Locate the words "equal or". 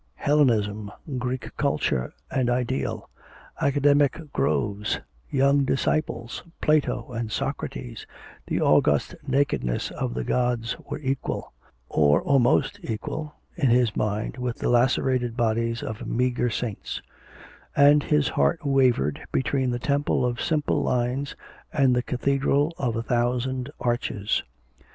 10.97-12.19